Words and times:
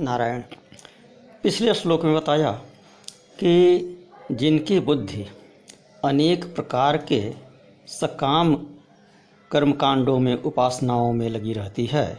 नारायण, 0.00 0.42
पिछले 1.42 1.74
श्लोक 1.74 2.04
में 2.04 2.14
बताया 2.14 2.52
कि 3.38 4.06
जिनकी 4.32 4.80
बुद्धि 4.80 5.26
अनेक 6.04 6.54
प्रकार 6.54 6.96
के 6.96 7.34
सकाम 7.86 8.66
कर्मकांडों 9.50 10.18
में, 10.18 10.42
उपासनाओं 10.42 11.12
में 11.12 11.28
लगी 11.28 11.52
रहती 11.52 11.86
है, 11.86 12.18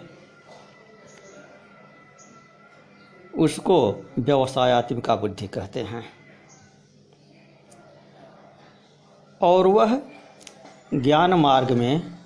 उसको 3.37 4.05
व्यवसायात्मिका 4.19 5.15
बुद्धि 5.15 5.47
कहते 5.47 5.79
हैं। 5.79 6.05
और 9.41 9.67
वह 9.67 10.01
ज्ञान 10.93 11.33
मार्ग 11.33 11.71
में, 11.71 12.17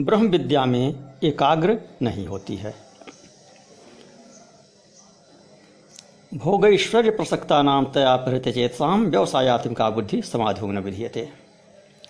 ब्रह्म 0.00 0.28
विद्या 0.28 0.64
में 0.64 1.04
एकाग्र 1.24 1.80
नहीं 2.02 2.26
होती 2.26 2.56
है। 2.56 2.85
भोग 6.36 6.64
ऐश्वर्य 6.66 7.10
प्रसक्ता 7.10 7.62
नाम 7.62 7.84
तया 7.84 8.16
प्रहृत 8.16 8.48
चेतसाम 8.48 9.04
व्यवसायात्मिका 9.06 9.90
बुद्धि 9.90 10.22
समाधो 10.22 10.66
न 10.66 10.78
विधीयते। 10.78 11.28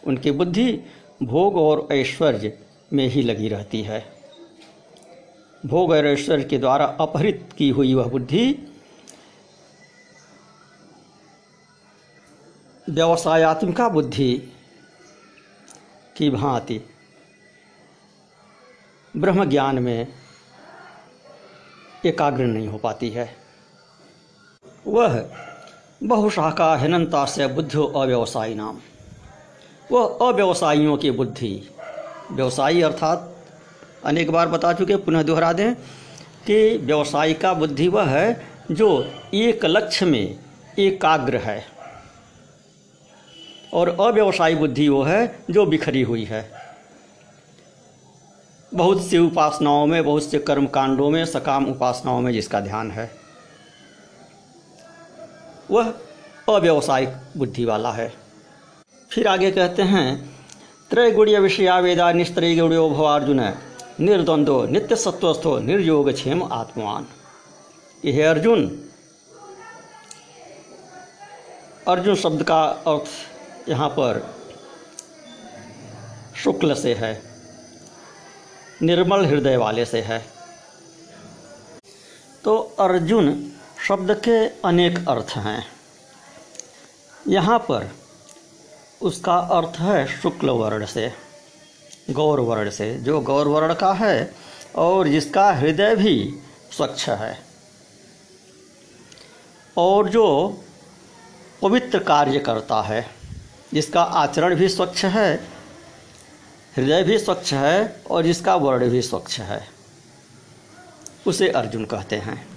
उनकी 0.07 0.31
बुद्धि 0.31 0.83
भोग 1.23 1.57
और 1.57 1.89
ऐश्वर्य 1.93 2.59
में 2.93 3.07
ही 3.09 3.23
लगी 3.23 3.49
रहती 3.49 3.83
है। 3.83 4.05
भोग 5.67 5.91
और 5.91 6.07
ऐश्वर्य 6.07 6.45
के 6.45 6.59
द्वारा 6.59 6.87
अपहृत 7.01 7.49
की 7.59 7.71
हुई 7.71 7.95
वह 7.95 8.09
बुद्धि 8.09 8.73
व्यवसायात्मिका 12.91 13.89
बुद्धि 13.89 14.53
की 16.17 16.31
भांति 16.31 16.81
ब्रह्म 19.17 19.45
ज्ञान 19.45 19.79
में 19.79 20.07
एकाग्र 22.07 22.45
नहीं 22.45 22.69
हो 22.69 22.79
पाती 22.79 23.11
है। 23.11 23.46
वह 24.87 25.27
बहुशाखा 26.03 26.77
हिनंता 26.77 27.25
से 27.25 27.47
बुद्धो 27.47 27.85
अव्यवसायी 27.85 28.55
नाम। 28.55 28.79
वह 29.93 30.19
अव्यवसायियों 30.23 30.97
की 30.97 31.11
बुद्धि। 31.11 31.71
व्यवसायी 32.33 32.83
अर्थात, 32.83 33.37
अनेक 34.05 34.31
बार 34.31 34.49
बता 34.49 34.73
चुके, 34.73 34.97
पुनः 34.97 35.23
दोहरा 35.23 35.53
दें, 35.53 35.75
कि 36.47 36.77
व्यवसायी 36.77 37.35
का 37.35 37.55
बुद्धि 37.55 37.89
वह 37.89 38.05
है 38.05 38.47
जो 38.71 39.13
एक 39.35 39.65
लक्ष्य 39.65 40.07
में 40.07 40.39
एकाग्र 40.79 41.37
है। 41.37 41.65
और 43.75 43.89
अव्यवसायी 44.01 44.55
बुद्धि 44.55 44.89
वो 44.89 45.03
है 45.03 45.45
जो 45.51 45.67
बिखरी 45.67 46.03
हुई 46.03 46.25
है। 46.25 46.53
बहुत 48.75 49.07
सी 49.07 49.19
उपासनाओं 49.19 49.87
में, 49.87 50.05
बहुत 50.05 50.23
से 50.23 50.39
कर्म 50.39 50.67
कांडों 50.67 51.11
में, 51.11 51.25
सकाम 51.25 51.67
उपासनाओं 51.67 52.21
में 52.21 52.33
जिसका 52.33 52.61
ध्यान 52.61 52.91
है। 52.91 53.26
वह 55.71 55.93
अव्यवसायिक 56.49 57.15
बुद्धि 57.37 57.65
वाला 57.65 57.93
है। 57.93 58.13
फिर 59.11 59.29
आगे 59.29 59.51
कहते 59.51 59.83
हैं, 59.83 60.09
त्रैगुड़ीय 60.91 61.39
विषया 61.39 61.79
वेदा 61.81 62.11
निस्त्रय 62.13 62.55
गुड़ियो 62.57 62.89
भवार्जुन 62.91 63.41
निर्द्वंदो 64.01 64.65
नित्य 64.67 64.97
सत्वस्थो 64.97 65.59
निर्योग 65.61 66.11
क्षेम 66.13 66.43
आत्मान 66.45 67.07
यह 68.03 68.31
अर्जुन। 68.31 68.67
अर्जुन 71.89 72.15
शब्द 72.15 72.43
का 72.43 72.63
अर्थ 72.87 73.69
यहाँ 73.69 73.89
पर 73.89 74.23
शुक्ल 76.37 76.75
से 76.75 76.95
है, 76.95 77.13
निर्मल 78.83 79.25
हृदय 79.25 79.57
वाले 79.57 79.85
से 79.85 80.01
है। 80.01 80.19
तो 82.45 82.57
अर्जुन 82.81 83.31
शब्द 83.89 84.11
के 84.15 84.37
अनेक 84.65 85.09
अर्थ 85.09 85.31
हैं। 85.31 85.67
यहाँ 87.29 87.59
पर 87.59 87.91
उसका 89.03 89.35
अर्थ 89.35 89.79
है 89.81 90.07
शुक्ल 90.07 90.51
वर्ण 90.51 90.87
से, 90.87 91.13
गौर 92.11 92.41
वर्ण 92.41 92.71
से। 92.71 92.95
जो 92.95 93.21
गौर 93.21 93.49
वर्ण 93.49 93.75
का 93.75 93.93
है 93.93 94.35
और 94.77 95.09
जिसका 95.09 95.53
हृदय 95.53 95.95
भी 95.97 96.41
स्वच्छ 96.73 97.09
है। 97.09 97.39
और 99.77 100.09
जो 100.09 100.27
पवित्र 101.63 101.99
कार्य 101.99 102.39
करता 102.39 102.83
है, 102.83 103.07
जिसका 103.75 104.03
आचरण 104.03 104.55
भी 104.55 104.69
स्वच्छ 104.69 105.05
है, 105.05 105.35
हृदय 106.77 107.03
भी 107.03 107.19
स्वच्छ 107.19 107.55
है 107.55 108.03
और 108.11 108.23
जिसका 108.23 108.57
वर्ण 108.57 108.91
भी 108.91 109.03
स्वच्छ 109.03 109.41
है, 109.41 109.69
उसे 111.27 111.49
अर्जुन 111.49 111.85
कहते 111.85 112.17
हैं। 112.17 112.56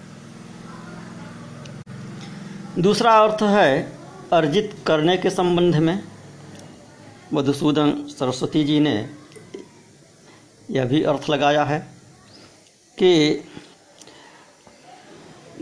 दूसरा 2.79 3.11
अर्थ 3.11 3.41
है 3.43 3.91
अर्जित 4.33 4.75
करने 4.87 5.17
के 5.17 5.29
संबंध 5.29 5.75
में। 5.75 6.03
मधुसूदन 7.33 7.91
सरस्वती 8.09 8.63
जी 8.63 8.79
ने 8.79 8.93
यह 10.71 10.85
भी 10.85 11.03
अर्थ 11.03 11.29
लगाया 11.29 11.63
है 11.63 11.79
कि 12.97 13.43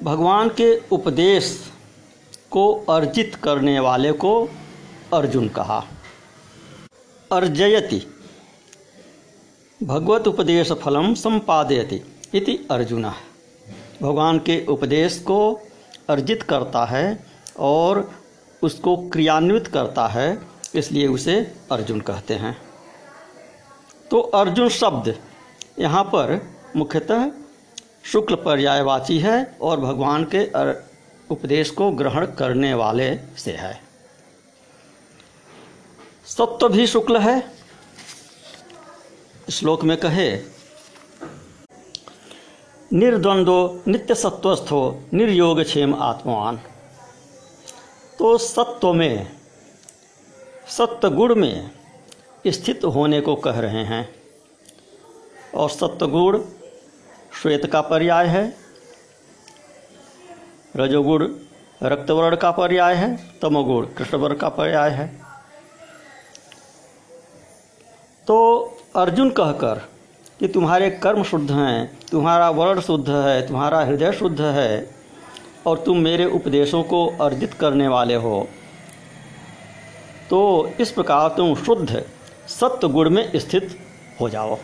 भगवान 0.03 0.49
के 0.49 0.81
उपदेश 0.91 1.71
को 2.51 2.71
अर्जित 2.89 3.35
करने 3.35 3.79
वाले 3.79 4.11
को 4.11 4.49
अर्जुन 5.13 5.47
कहा। 5.49 5.83
अर्जयति, 7.31 8.01
भगवत 9.83 10.27
उपदेश 10.27 10.71
फलम 10.71 11.13
संपादयति 11.13 12.01
इति 12.33 12.67
अर्जुन। 12.71 13.05
भगवान 14.01 14.39
के 14.39 14.65
उपदेश 14.65 15.17
को 15.19 15.39
अर्जित 16.09 16.43
करता 16.43 16.83
है 16.85 17.19
और 17.59 18.09
उसको 18.61 18.95
क्रियान्वित 19.09 19.67
करता 19.67 20.07
है, 20.07 20.37
इसलिए 20.75 21.07
उसे 21.07 21.35
अर्जुन 21.71 22.01
कहते 22.01 22.33
हैं। 22.33 22.55
तो 24.11 24.19
अर्जुन 24.19 24.69
शब्द 24.69 25.13
यहाँ 25.79 26.03
पर 26.05 26.39
मुख्यतः 26.75 27.29
शुक्ल 28.05 28.35
पर्यायवाची 28.35 29.17
है 29.19 29.57
और 29.61 29.79
भगवान 29.79 30.23
के 30.35 30.43
उपदेश 31.29 31.69
को 31.69 31.89
ग्रहण 31.91 32.25
करने 32.33 32.73
वाले 32.73 33.09
से 33.37 33.51
है। 33.51 33.79
सत्व 36.27 36.69
भी 36.69 36.87
शुक्ल 36.87 37.17
है। 37.17 37.41
श्लोक 39.51 39.83
में 39.83 39.97
कहे 39.97 40.29
निर्द्वंदो 42.93 43.83
नित्य 43.87 44.15
सत्वस्थो 44.15 44.79
निर्योग 45.13 45.61
क्षेम 45.61 45.95
आत्मान 45.95 46.59
तो 48.19 48.37
सत्व 48.37 48.93
में 48.93 49.27
सत्य 50.67 51.09
गुण 51.09 51.35
में 51.35 51.71
स्थित 52.47 52.85
होने 52.85 53.21
को 53.21 53.35
कह 53.35 53.59
रहे 53.59 53.83
हैं। 53.83 54.07
और 55.55 55.69
सत्वगुण 55.69 56.39
श्वेत 57.41 57.65
का 57.65 57.81
पर्याय 57.81 58.27
है, 58.27 58.55
रजोगुण 60.75 61.27
रक्तवर्ण 61.83 62.35
का 62.35 62.51
पर्याय 62.51 62.95
है, 62.95 63.15
तमोगुण 63.41 63.85
कृष्णवर्ण 63.87 64.35
का 64.35 64.49
पर्याय 64.49 64.89
है। 64.89 65.07
तो 68.27 68.37
अर्जुन 68.95 69.29
कहकर 69.29 69.81
कि 70.39 70.47
तुम्हारे 70.47 70.89
कर्म 70.89 71.23
शुद्ध 71.23 71.51
हैं, 71.51 71.99
तुम्हारा 72.11 72.49
वर्ण 72.49 72.81
शुद्ध 72.81 73.09
है, 73.09 73.47
तुम्हारा 73.47 73.79
हृदय 73.79 74.11
शुद्ध 74.11 74.41
है, 74.41 74.89
और 75.65 75.77
तुम 75.77 75.97
मेरे 75.97 76.25
उपदेशों 76.25 76.83
को 76.83 77.05
अर्जित 77.21 77.53
करने 77.53 77.87
वाले 77.87 78.15
हो। 78.15 78.47
तो 80.29 80.69
इस 80.79 80.91
प्रकार 80.91 81.29
तुम 81.37 81.55
शुद्ध, 81.55 82.03
सत्य 82.47 82.87
गुण 82.87 83.09
में 83.09 83.31
स्थित 83.35 83.79
हो 84.21 84.29
जाओ। 84.29 84.57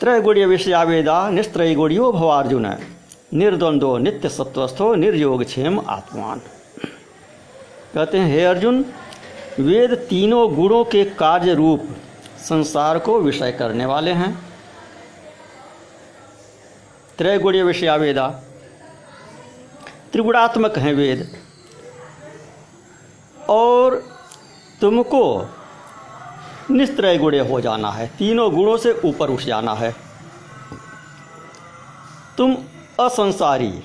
त्रैगुण्य 0.00 0.46
विषयावेदा 0.46 1.30
निस्त्रैगुणियो 1.30 2.12
भवार्जुन 2.12 2.66
निर्द्वंदो 3.34 3.98
नित्य 3.98 4.28
सत्वस्थो 4.28 4.94
निर्योग 4.94 5.44
क्षेम 5.44 5.80
आत्मान। 5.88 6.40
कहते 7.94 8.18
हैं, 8.18 8.32
हे 8.32 8.44
अर्जुन, 8.44 8.84
वेद 9.60 9.94
तीनों 9.94 10.54
गुणों 10.54 10.84
के 10.84 11.04
कार्य 11.04 11.54
रूप 11.54 11.88
संसार 12.44 12.98
को 12.98 13.20
विषय 13.20 13.52
करने 13.52 13.86
वाले 13.86 14.12
हैं। 14.12 14.42
त्रैगुणीय 17.18 17.62
विषया 17.62 17.96
वेदा। 17.96 18.28
त्रिगुणात्मक 20.12 20.78
हैं 20.78 20.94
वेद। 20.94 21.42
और 23.48 24.02
तुमको 24.80 25.46
निस्त्रय 26.70 27.18
गुणे 27.18 27.38
हो 27.38 27.60
जाना 27.60 27.90
है। 27.90 28.06
तीनों 28.06 28.54
गुणों 28.54 28.76
से 28.76 29.00
ऊपर 29.04 29.30
उठ 29.30 29.40
जाना 29.40 29.74
है। 29.74 29.96
तुम 32.38 32.56
असंसारी 33.00 33.84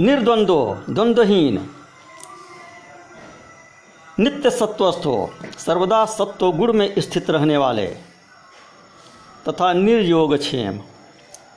निर्द्वंदो 0.00 0.84
द्वंद्वहीन 0.90 1.75
नित्य 4.46 4.58
सत्वस्थ 4.58 5.06
हो, 5.06 5.30
सर्वदा 5.58 6.04
सत्व 6.06 6.50
गुण 6.52 6.72
में 6.72 6.94
स्थित 6.98 7.30
रहने 7.30 7.56
वाले। 7.56 7.86
तथा 9.48 9.72
निर्योग 9.72 10.36
क्षेम 10.36 10.78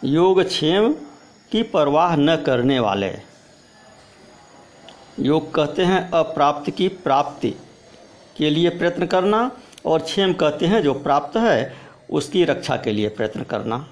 योगक्षेम 0.04 0.94
की 1.52 1.64
परवाह 1.64 2.16
न 2.16 2.36
करने 2.36 2.80
वाले। 2.80 3.12
योग 5.20 5.54
कहते 5.54 5.86
हैं 5.86 6.12
अप्राप्त 6.12 6.70
की 6.72 6.88
प्राप्ति 6.88 7.54
के 8.38 8.50
लिए 8.50 8.70
प्रयत्न 8.70 9.06
करना 9.06 9.52
और 9.86 10.00
क्षेम 10.00 10.34
कहते 10.34 10.66
हैं 10.66 10.82
जो 10.84 10.94
प्राप्त 10.94 11.38
है, 11.38 11.76
उसकी 12.10 12.46
रक्षा 12.46 12.76
के 12.76 12.92
लिए 12.92 13.10
प्रयत्न 13.10 13.44
करना। 13.44 13.86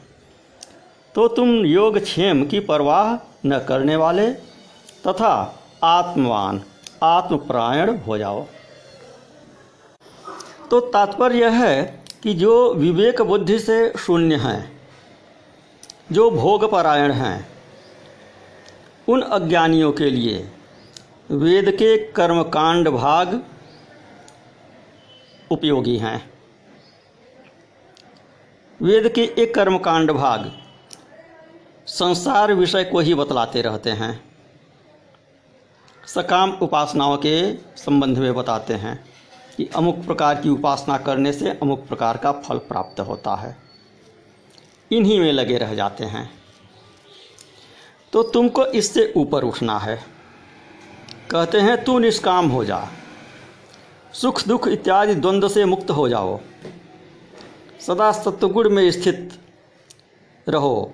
तो 1.16 1.28
तुम 1.28 1.56
योग 1.66 2.00
क्षेम 2.00 2.46
की 2.46 2.60
परवाह 2.60 3.16
न 3.46 3.60
करने 3.60 3.96
वाले 3.96 4.32
तथा 5.08 5.34
आत्मवान, 5.84 6.64
आत्मपरायण 7.04 7.98
हो 7.98 8.18
जाओ। 8.18 8.46
तो 10.72 10.80
तात्पर्य 10.80 11.40
यह 11.40 11.50
है 11.50 12.04
कि 12.24 12.34
जो 12.34 12.74
विवेक 12.74 13.22
बुद्धि 13.22 13.60
से 13.60 13.94
शून्य 14.00 14.36
हैं, 14.36 14.82
जो 16.12 16.32
भोगपरायण 16.32 17.12
हैं, 17.12 17.50
उन 19.10 19.22
अज्ञानियों 19.22 19.92
के 19.92 20.10
लिए 20.10 20.52
वेद 21.32 21.72
के 21.72 21.98
कर्मकांड 21.98 22.90
भाग 22.90 23.44
उपयोगी 25.52 25.98
हैं। 25.98 26.32
वेद 28.82 29.08
के 29.08 29.24
एक 29.24 29.56
कर्मकांड 29.56 30.12
भाग 30.12 30.52
संसार 31.88 32.54
विषय 32.54 32.84
को 32.84 33.00
ही 33.00 33.14
बतलाते 33.14 33.62
रहते 33.62 33.90
हैं। 33.90 34.24
सकाम 36.08 36.52
उपासनाओं 36.52 37.18
के 37.18 37.54
संबंध 37.54 38.18
में 38.18 38.36
बताते 38.36 38.74
हैं। 38.74 39.07
कि 39.58 39.70
अमुक 39.76 39.96
प्रकार 40.06 40.42
की 40.42 40.50
उपासना 40.50 40.98
करने 40.98 41.34
से 41.34 41.50
अमुक 41.50 41.88
प्रकार 41.88 42.18
का 42.18 42.32
फल 42.32 42.58
प्राप्त 42.58 43.00
होता 43.00 43.36
है। 43.36 43.58
इन्हीं 44.92 45.20
में 45.20 45.34
लगे 45.34 45.58
रह 45.58 45.76
जाते 45.76 46.04
हैं। 46.04 46.32
तो 48.14 48.24
तुमको 48.24 48.66
इससे 48.66 49.14
ऊपर 49.18 49.44
उठना 49.44 49.80
है। 49.80 50.04
कहते 51.32 51.58
हैं, 51.58 51.84
तू 51.84 52.00
निष्काम 52.00 52.50
हो 52.50 52.66
जा। 52.66 52.88
सुख, 54.14 54.48
दुख 54.48 54.68
इत्यादि 54.68 55.16
द्वंद्व 55.16 55.50
से 55.50 55.66
मुक्त 55.66 55.92
हो 55.92 56.10
जाओ। 56.10 56.40
सदा 57.88 58.12
सत्वगुण 58.12 58.70
में 58.70 58.92
स्थित 58.92 59.40
रहो। 60.50 60.94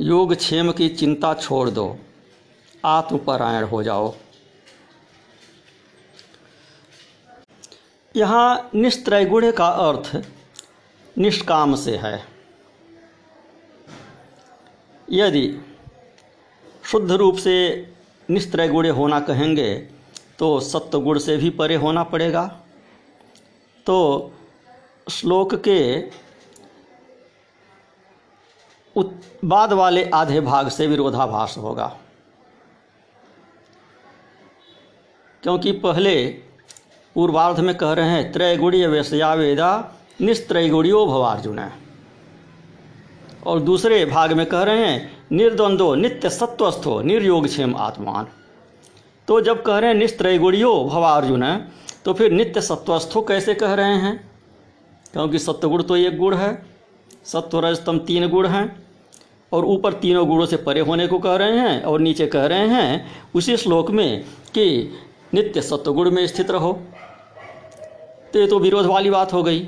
योग, 0.00 0.34
क्षेम 0.34 0.72
की 0.72 0.88
चिंता 0.88 1.34
छोड़ 1.34 1.70
दो। 1.70 1.98
आत्मपरायण 2.84 3.64
हो 3.64 3.82
जाओ। 3.82 4.14
यहाँ 8.14 8.70
निस्त्रैगुण 8.74 9.50
का 9.52 9.66
अर्थ 9.68 10.10
निष्काम 11.16 11.74
से 11.76 11.96
है। 11.96 12.22
यदि 15.08 15.60
शुद्ध 16.84 17.10
रूप 17.12 17.36
से 17.36 17.56
निस्त्रैगुण 18.28 18.88
होना 18.90 19.20
कहेंगे 19.20 19.74
तो 20.38 20.58
सत्वगुण 20.60 21.18
से 21.18 21.36
भी 21.36 21.50
परे 21.50 21.74
होना 21.76 22.02
पड़ेगा। 22.04 22.44
तो 23.86 24.32
श्लोक 25.10 25.54
के 25.68 26.10
बाद 29.44 29.72
वाले 29.72 30.08
आधे 30.10 30.40
भाग 30.40 30.68
से 30.68 30.86
विरोधाभास 30.86 31.56
होगा। 31.58 31.86
क्योंकि 35.42 35.72
पहले 35.72 36.14
पूर्वार्ध 37.16 37.60
में 37.60 37.74
कह 37.74 37.92
रहे 37.92 38.08
हैं, 38.08 38.32
त्रैगुणीय 38.32 38.86
वैश्या 38.86 39.32
वेदा 39.34 39.70
निस्त्रैगुणियो 40.20 41.06
भवार्जुन। 41.06 41.60
और 43.46 43.60
दूसरे 43.60 44.04
भाग 44.04 44.32
में 44.32 44.44
कह 44.46 44.62
रहे 44.62 44.84
हैं, 44.86 45.10
निर्द्वंदो 45.32 45.94
नित्य 45.94 46.30
सत्वस्थो 46.30 47.00
निर्योगक्षेम 47.02 47.74
आत्मान। 47.76 48.26
तो 49.28 49.40
जब 49.40 49.62
कह 49.62 49.78
रहे 49.78 49.90
हैं, 49.90 49.96
निस्त्रैगुणियो 49.96 50.72
भवार्जुन 50.84 51.44
तो 52.04 52.12
फिर 52.14 52.32
नित्य 52.32 52.60
सत्वस्थो 52.60 53.22
कैसे 53.22 53.54
कह 53.54 53.74
रहे 53.74 53.94
हैं? 53.96 54.30
क्योंकि 55.12 55.38
सत्वगुण 55.38 55.82
तो 55.82 55.96
एक 55.96 56.18
गुण 56.18 56.34
है 56.34 56.62
सत्व 57.24 57.58
रजतम 57.60 57.98
तीन 57.98 58.28
गुण 58.28 58.46
हैं, 58.46 58.82
और 59.52 59.64
ऊपर 59.64 59.92
तीनों 59.92 60.26
गुणों 60.28 60.46
से 60.46 60.56
परे 60.56 60.80
होने 60.80 61.06
को 61.06 61.18
कह 61.18 61.34
रहे 61.34 61.58
हैं, 61.58 61.82
और 61.82 62.00
नीचे 62.00 62.26
कह 62.26 62.46
रहे 62.46 62.68
हैं, 62.68 63.06
उसी 63.34 63.56
श्लोक 63.56 63.90
में 63.90 64.22
कि 64.54 64.92
नित्य 65.34 65.62
सत्वगुण 65.62 66.10
में 66.10 66.26
स्थित 66.26 66.50
रहो। 66.50 66.80
तो 68.34 68.38
ये 68.38 68.46
तो 68.46 68.58
विरोध 68.58 68.86
वाली 68.86 69.10
बात 69.10 69.32
हो 69.32 69.42
गई। 69.42 69.60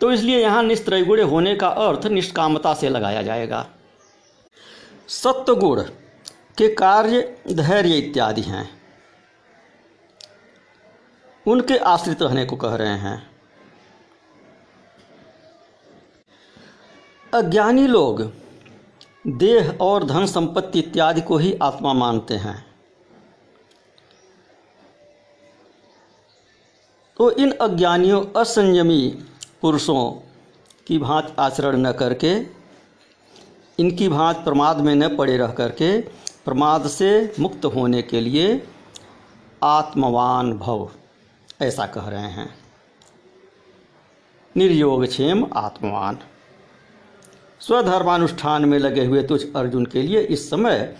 तो 0.00 0.12
इसलिए 0.12 0.40
यहाँ 0.42 0.62
निस्त्रैगुण 0.62 1.20
होने 1.20 1.54
का 1.54 1.68
अर्थ 1.68 2.06
निष्कामता 2.06 2.74
से 2.74 2.88
लगाया 2.88 3.22
जाएगा। 3.22 3.66
सत्वगुण 5.08 5.82
के 6.58 6.68
कार्य, 6.68 7.20
धैर्य 7.52 7.98
इत्यादि 7.98 8.42
हैं। 8.42 8.68
उनके 11.46 11.76
आश्रित 11.76 12.22
रहने 12.22 12.44
को 12.44 12.56
कह 12.56 12.74
रहे 12.74 12.98
हैं। 12.98 13.30
अज्ञानी 17.34 17.86
लोग 17.86 18.20
देह 19.26 19.70
और 19.80 20.04
धन 20.04 20.26
संपत्ति 20.26 20.78
इत्यादि 20.78 21.20
को 21.20 21.36
ही 21.36 21.54
आत्मा 21.62 21.92
मानते 21.92 22.34
हैं। 22.34 22.71
तो 27.16 27.30
इन 27.30 27.50
अज्ञानियों, 27.52 28.24
असंयमी 28.36 29.18
पुरुषों 29.60 30.12
की 30.86 30.98
भांत 30.98 31.36
आचरण 31.38 31.76
न 31.76 31.92
करके, 31.92 32.40
इनकी 33.78 34.08
भांत 34.08 34.36
प्रमाद 34.36 34.78
में 34.78 34.94
न 34.94 35.16
पड़े 35.16 35.36
रह 35.36 35.46
करके, 35.46 36.00
प्रमाद 36.44 36.88
से 36.88 37.34
मुक्त 37.40 37.64
होने 37.64 38.02
के 38.02 38.20
लिए 38.20 38.66
आत्मवान 39.62 40.52
भव, 40.52 40.90
ऐसा 41.62 41.86
कह 41.86 42.08
रहे 42.08 42.30
हैं। 42.30 42.54
निर्योग 44.56 45.06
क्षेम 45.06 45.46
आत्मवान। 45.56 46.18
स्वधर्मानुष्ठान 47.60 48.64
में 48.64 48.78
लगे 48.78 49.04
हुए 49.04 49.22
तुझ 49.22 49.42
अर्जुन 49.56 49.86
के 49.86 50.02
लिए 50.02 50.20
इस 50.20 50.50
समय 50.50 50.96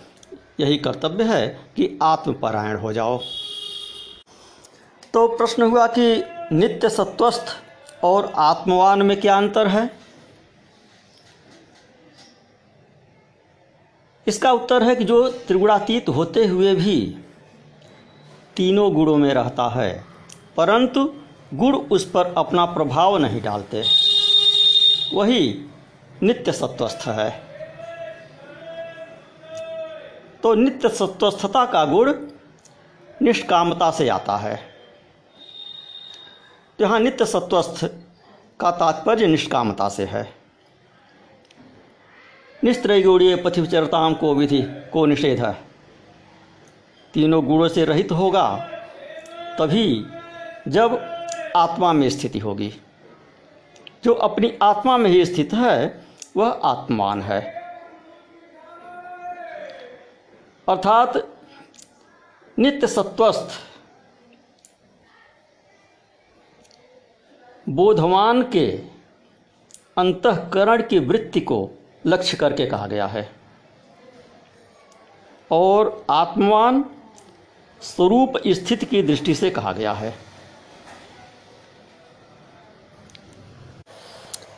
यही 0.59 0.77
कर्तव्य 0.77 1.23
है 1.23 1.47
कि 1.75 1.99
आत्मपरायण 2.03 2.77
हो 2.77 2.93
जाओ। 2.93 3.19
तो 5.13 5.27
प्रश्न 5.27 5.63
हुआ 5.63 5.87
कि 5.87 6.23
नित्य 6.51 6.89
सत्वस्थ 6.89 7.55
और 8.03 8.31
आत्मवान 8.35 9.01
में 9.01 9.21
क्या 9.21 9.37
अंतर 9.37 9.67
है? 9.67 9.89
इसका 14.27 14.51
उत्तर 14.51 14.83
है 14.83 14.95
कि 14.95 15.03
जो 15.03 15.29
त्रिगुणातीत 15.29 16.09
होते 16.09 16.45
हुए 16.45 16.73
भी 16.75 16.95
तीनों 18.55 18.93
गुणों 18.93 19.17
में 19.17 19.33
रहता 19.33 19.69
है, 19.69 20.03
परंतु 20.57 21.05
गुण 21.53 21.75
उस 21.75 22.09
पर 22.11 22.33
अपना 22.37 22.65
प्रभाव 22.65 23.17
नहीं 23.17 23.41
डालते। 23.41 23.83
वही 25.13 25.65
नित्य 26.23 26.51
सत्वस्थ 26.51 27.07
है। 27.07 27.29
तो 30.43 30.53
नित्य 30.55 30.89
सत्वस्थता 30.89 31.65
का 31.65 31.85
गुण 31.85 32.13
निष्कामता 33.21 33.91
से 33.91 34.09
आता 34.09 34.37
है। 34.37 34.72
यहाँ 36.83 36.99
नित्य 36.99 37.25
सत्वस्थ 37.25 37.85
का 38.59 38.71
तात्पर्य 38.71 39.27
निष्कामता 39.27 39.89
से 39.89 40.05
है। 40.05 40.33
निस्त्रैगुणीय 42.63 43.35
पथिचरताम 43.35 44.13
को 44.13 44.35
विधि 44.35 44.61
को 44.93 45.05
निषेध 45.05 45.45
है। 45.45 45.53
तीनों 47.13 47.45
गुणों 47.45 47.67
से 47.67 47.85
रहित 47.85 48.11
होगा, 48.11 48.57
तभी 49.59 50.05
जब 50.67 50.99
आत्मा 51.55 51.93
में 51.93 52.09
स्थिति 52.09 52.39
होगी। 52.39 52.73
जो 54.03 54.13
अपनी 54.13 54.57
आत्मा 54.61 54.97
में 54.97 55.09
ही 55.09 55.25
स्थित 55.25 55.53
है, 55.53 56.05
वह 56.37 56.61
आत्मान 56.63 57.21
है। 57.21 57.41
अर्थात 60.69 61.27
नित्य 62.59 62.87
सत्वस्थ 62.87 63.49
बोधवान 67.69 68.41
के 68.43 68.67
अंतकरण 69.97 70.81
की 70.81 70.99
वृत्ति 70.99 71.39
को 71.41 71.69
लक्ष्य 72.05 72.37
करके 72.37 72.65
कहा 72.65 72.87
गया 72.87 73.05
है। 73.05 73.29
और 75.51 76.05
आत्मवान 76.09 76.85
स्वरूप 77.81 78.33
स्थिति 78.47 78.85
की 78.85 79.01
दृष्टि 79.03 79.35
से 79.35 79.49
कहा 79.49 79.71
गया 79.71 79.93
है। 79.93 80.11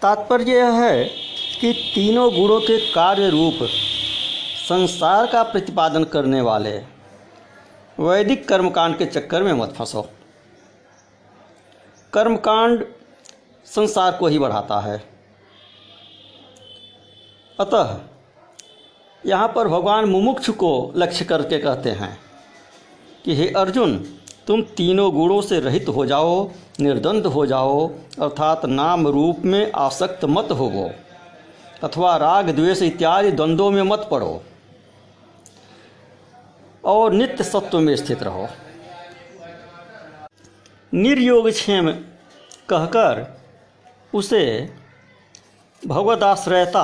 तात्पर्य 0.01 0.51
यह 0.51 0.71
है 0.71 1.03
कि 1.61 1.73
तीनों 1.95 2.33
गुणों 2.35 2.59
के 2.61 2.79
कार्य 2.91 3.29
रूप 3.29 3.59
संसार 4.69 5.27
का 5.27 5.43
प्रतिपादन 5.43 6.03
करने 6.03 6.41
वाले 6.41 6.77
वैदिक 7.99 8.47
कर्मकांड 8.47 8.97
के 8.97 9.05
चक्कर 9.05 9.43
में 9.43 9.53
मत 9.53 9.73
फंसो। 9.73 10.09
कर्मकांड 12.15 12.85
संसार 13.65 14.11
को 14.11 14.27
ही 14.27 14.39
बढ़ाता 14.39 14.79
है। 14.79 14.97
अतः 17.59 17.97
यहाँ 19.23 19.47
पर 19.47 19.67
भगवान 19.67 20.05
मुमुक्ष 20.05 20.49
को 20.49 20.93
लक्ष्य 20.95 21.25
करके 21.25 21.57
कहते 21.57 21.91
हैं 21.91 22.17
कि 23.25 23.35
हे 23.35 23.47
अर्जुन, 23.57 23.97
तुम 24.47 24.61
तीनों 24.77 25.11
गुणों 25.13 25.41
से 25.41 25.59
रहित 25.59 25.87
हो 25.89 26.05
जाओ, 26.05 26.49
निर्द्वंद 26.79 27.25
हो 27.25 27.45
जाओ, 27.45 27.87
अर्थात 28.21 28.65
नाम 28.65 29.07
रूप 29.07 29.45
में 29.45 29.71
आसक्त 29.71 30.25
मत 30.25 30.51
होवो, 30.51 30.89
अथवा 31.83 32.15
राग, 32.17 32.49
द्वेष 32.49 32.81
इत्यादि 32.81 33.31
द्वंद्वों 33.31 33.71
में 33.71 33.81
मत 33.83 34.07
पड़ो 34.11 34.41
और 36.83 37.13
नित्य 37.13 37.43
सत्व 37.43 37.79
में 37.79 37.95
स्थित 37.95 38.23
रहो। 38.23 38.47
निर्योगक्षेम 40.95 41.89
कहकर 42.69 43.17
उसे 44.13 44.43
भगवदाश्रयता 45.83 46.83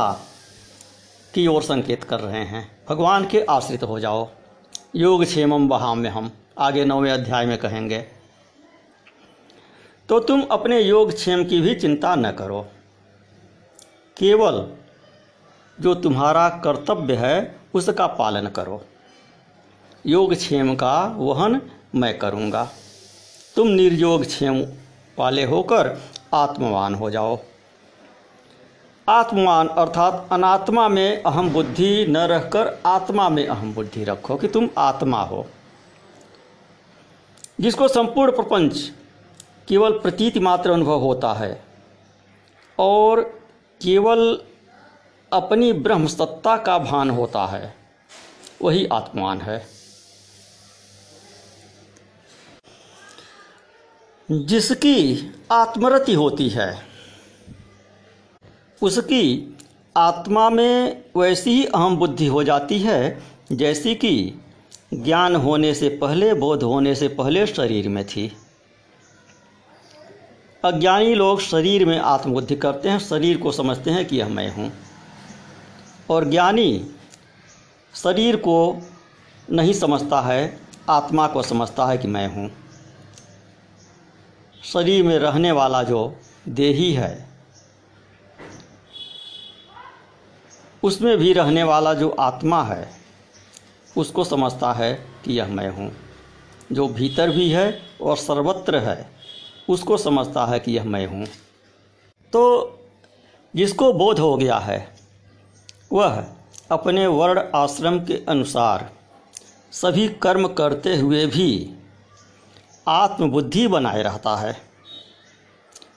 की 1.33 1.45
ओर 1.47 1.63
संकेत 1.63 2.03
कर 2.03 2.19
रहे 2.19 2.43
हैं। 2.45 2.63
भगवान 2.89 3.27
के 3.27 3.43
आश्रित 3.49 3.83
हो 3.83 3.99
जाओ। 3.99 4.27
योगक्षेमम 4.95 5.67
वहाँ 5.67 5.95
में 5.95 6.09
हम 6.09 6.31
आगे 6.59 6.85
नौवें 6.85 7.11
अध्याय 7.11 7.45
में 7.45 7.57
कहेंगे 7.57 7.99
तो 10.09 10.19
तुम 10.19 10.41
अपने 10.51 10.81
योगक्षेम 10.81 11.45
की 11.45 11.61
भी 11.61 11.75
चिंता 11.75 12.15
न 12.15 12.31
करो। 12.31 12.61
केवल 14.17 14.65
जो 15.79 15.95
तुम्हारा 15.95 16.47
कर्तव्य 16.63 17.15
है, 17.15 17.55
उसका 17.73 18.07
पालन 18.07 18.47
करो। 18.47 18.83
योगक्षेम 20.05 20.75
का 20.75 20.93
वहन 21.17 21.61
मैं 21.95 22.17
करूँगा। 22.19 22.69
तुम 23.55 23.67
निर्योग 23.67 24.25
क्षेम 24.25 24.61
वाले 25.17 25.43
होकर 25.43 25.97
आत्मवान 26.33 26.95
हो 26.95 27.09
जाओ। 27.09 27.37
आत्मवान 29.07 29.67
अर्थात 29.67 30.27
अनात्मा 30.31 30.87
में 30.89 31.23
अहम 31.23 31.49
बुद्धि 31.49 32.05
न 32.09 32.17
रहकर 32.17 32.77
आत्मा 32.85 33.27
में 33.29 33.47
अहम 33.47 33.73
बुद्धि 33.73 34.03
रखो 34.03 34.35
कि 34.35 34.47
तुम 34.47 34.69
आत्मा 34.77 35.21
हो। 35.23 35.45
जिसको 37.61 37.87
संपूर्ण 37.87 38.31
प्रपंच 38.31 38.79
केवल 39.67 39.99
प्रतीति 39.99 40.39
मात्र 40.39 40.71
अनुभव 40.71 40.99
होता 40.99 41.33
है 41.33 41.63
और 42.79 43.21
केवल 43.81 44.39
अपनी 45.31 45.73
ब्रह्म 45.73 46.07
सत्ता 46.07 46.55
का 46.57 46.77
भान 46.79 47.09
होता 47.09 47.45
है, 47.45 47.73
वही 48.61 48.85
आत्मान 48.85 49.41
है। 49.41 49.80
जिसकी 54.31 55.31
आत्मरति 55.51 56.13
होती 56.13 56.49
है, 56.49 56.77
उसकी 58.81 59.57
आत्मा 59.97 60.49
में 60.49 61.03
वैसी 61.17 61.51
ही 61.51 61.65
अहम 61.65 61.97
बुद्धि 61.97 62.27
हो 62.27 62.43
जाती 62.43 62.79
है, 62.79 63.21
जैसी 63.51 63.95
कि 63.95 64.39
ज्ञान 64.93 65.35
होने 65.35 65.73
से 65.73 65.89
पहले, 65.89 66.33
बोध 66.33 66.63
होने 66.63 66.95
से 66.95 67.07
पहले 67.07 67.47
शरीर 67.47 67.89
में 67.89 68.05
थी। 68.05 68.37
अज्ञानी 70.65 71.15
लोग 71.15 71.41
शरीर 71.41 71.85
में 71.85 71.99
आत्मबुद्धि 71.99 72.55
करते 72.55 72.89
हैं, 72.89 72.99
शरीर 72.99 73.37
को 73.37 73.51
समझते 73.51 73.91
हैं 73.91 74.05
कि 74.05 74.17
यह 74.17 74.29
मैं 74.29 74.55
हूँ। 74.55 74.71
और 76.09 76.29
ज्ञानी 76.29 76.87
शरीर 77.95 78.35
को 78.35 78.77
नहीं 79.51 79.73
समझता 79.73 80.21
है, 80.21 80.59
आत्मा 80.89 81.27
को 81.27 81.41
समझता 81.41 81.85
है 81.85 81.97
कि 81.97 82.07
मैं 82.07 82.35
हूँ। 82.35 82.60
शरीर 84.63 85.03
में 85.03 85.19
रहने 85.19 85.51
वाला 85.51 85.83
जो 85.83 86.15
देही 86.47 86.93
है, 86.93 87.29
उसमें 90.83 91.17
भी 91.17 91.33
रहने 91.33 91.63
वाला 91.63 91.93
जो 91.93 92.09
आत्मा 92.09 92.63
है, 92.63 92.91
उसको 93.97 94.23
समझता 94.23 94.73
है 94.73 94.93
कि 95.25 95.33
यह 95.33 95.47
मैं 95.47 95.69
हूँ। 95.69 95.91
जो 96.71 96.87
भीतर 96.87 97.29
भी 97.29 97.49
है 97.49 97.81
और 98.01 98.17
सर्वत्र 98.17 98.77
है, 98.77 99.11
उसको 99.69 99.97
समझता 99.97 100.45
है 100.45 100.59
कि 100.59 100.71
यह 100.71 100.83
मैं 100.83 101.05
हूँ। 101.07 101.25
तो 102.33 102.79
जिसको 103.55 103.93
बोध 103.93 104.19
हो 104.19 104.37
गया 104.37 104.57
है, 104.57 104.95
वह 105.93 106.25
अपने 106.71 107.07
वर्ण 107.07 107.43
आश्रम 107.55 107.99
के 107.99 108.25
अनुसार 108.29 108.91
सभी 109.71 110.07
कर्म 110.07 110.47
करते 110.47 110.95
हुए 110.97 111.25
भी 111.25 111.73
आत्मबुद्धि 112.87 113.67
बनाए 113.67 114.01
रहता 114.01 114.35
है। 114.35 114.61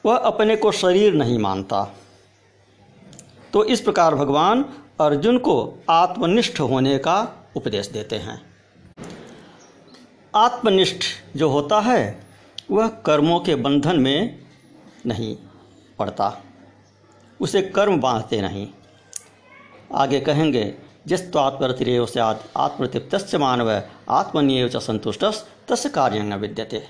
वह 0.06 0.16
अपने 0.16 0.56
को 0.56 0.72
शरीर 0.72 1.14
नहीं 1.14 1.38
मानता। 1.38 1.94
तो 3.52 3.64
इस 3.64 3.80
प्रकार 3.80 4.14
भगवान 4.14 4.64
अर्जुन 5.00 5.38
को 5.38 5.74
आत्मनिष्ठ 5.90 6.60
होने 6.60 6.98
का 6.98 7.28
उपदेश 7.56 7.86
देते 7.86 8.16
हैं। 8.16 8.42
आत्मनिष्ठ 10.34 11.02
जो 11.36 11.48
होता 11.48 11.80
है, 11.80 12.26
वह 12.70 12.88
कर्मों 12.88 13.40
के 13.40 13.54
बंधन 13.54 14.00
में 14.00 14.38
नहीं 15.06 15.36
पड़ता। 15.98 16.42
उसे 17.40 17.62
कर्म 17.62 18.00
बांधते 18.00 18.40
नहीं। 18.40 18.68
आगे 19.94 20.20
कहेंगे 20.20 20.74
जिस्वात्मरतिरेव 21.06 22.06
से 22.06 22.20
आत्मतृप्त 22.20 23.34
मानव 23.34 23.70
आत्मनिय 24.10 24.68
संतुष्ट 24.68 25.24
तस् 25.68 25.86
कार्य 25.86 26.22
न 26.22 26.34
विद्यते। 26.34 26.84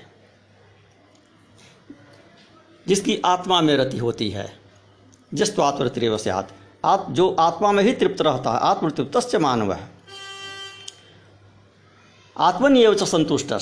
जिसकी 2.87 3.21
आत्मा 3.25 3.61
में 3.61 3.75
रति 3.77 3.97
होती 3.97 4.29
है 4.29 4.53
जिस्वात्मरतिरेव 5.33 6.17
से 6.17 6.29
आप 6.29 7.07
जो 7.09 7.35
आत्मा 7.39 7.71
में 7.71 7.83
ही 7.83 7.93
तृप्त 7.93 8.21
रहता 8.21 8.51
है 8.51 8.59
आत्मतृप्त 8.59 9.35
मानव 9.35 9.73
है 9.73 9.89
आत्मनिय 12.37 12.93
च 12.95 13.03
संतुष्ट 13.03 13.53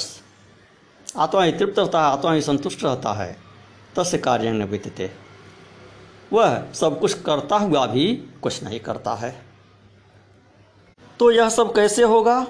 आत्मा 1.18 1.44
ही 1.44 1.52
तृप्त 1.52 1.80
रहता 1.80 2.00
है, 2.00 2.06
आत्मा 2.06 2.34
ही 2.34 2.42
संतुष्ट 2.42 2.84
रहता 2.84 3.14
है, 3.14 3.38
तस्य 3.96 4.18
कार्य 4.18 4.52
न 4.52 4.64
विद्यते। 4.64 5.12
वह 6.34 6.72
सब 6.74 7.00
कुछ 7.00 7.22
करता 7.22 7.56
हुआ 7.56 7.86
भी 7.86 8.16
कुछ 8.42 8.64
नहीं 8.64 8.80
करता 8.80 9.14
है। 9.14 9.53
तो 11.24 11.32
यह 11.32 11.50
सब 11.50 11.76
कैसे 11.76 12.04
होगा? 12.04 12.48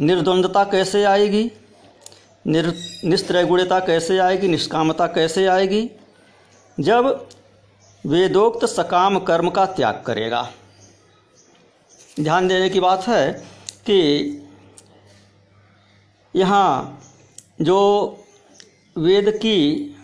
निर्द्वंदता 0.00 0.64
कैसे 0.64 1.04
आएगी? 1.04 1.52
निर 2.46 2.74
निस्त्रैगुणता 3.04 3.80
कैसे 3.80 4.18
आएगी? 4.18 4.48
निष्कामता 4.48 5.06
कैसे 5.06 5.46
आएगी? 5.46 5.90
जब 6.80 7.28
वेदोक्त 8.06 8.66
सकाम 8.66 9.18
कर्म 9.18 9.50
का 9.50 9.66
त्याग 9.66 10.04
करेगा। 10.06 10.52
ध्यान 12.20 12.48
देने 12.48 12.70
की 12.70 12.80
बात 12.80 13.08
है 13.08 13.32
कि 13.86 13.96
यहाँ 16.36 17.00
जो 17.60 17.78
वेद 18.98 19.30
की 19.30 19.96